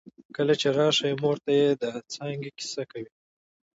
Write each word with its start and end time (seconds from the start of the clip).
کله 0.35 0.53
چې 0.61 0.67
راشې 0.77 1.11
مور 1.21 1.37
ته 1.45 1.51
يې 1.59 1.69
د 1.81 1.85
څانګې 2.13 2.51
کیسه 2.57 2.83
کوي 2.91 3.09